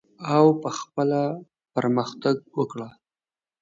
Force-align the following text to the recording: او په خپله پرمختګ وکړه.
او 0.35 0.45
په 0.61 0.69
خپله 0.79 1.21
پرمختګ 1.73 2.35
وکړه. 2.57 2.89